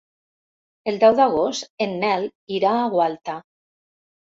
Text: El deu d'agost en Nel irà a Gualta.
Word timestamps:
El 0.91 0.97
deu 1.03 1.13
d'agost 1.19 1.69
en 1.87 1.95
Nel 2.05 2.27
irà 2.59 2.73
a 2.81 2.91
Gualta. 2.97 3.39